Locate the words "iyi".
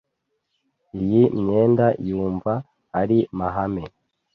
1.01-1.21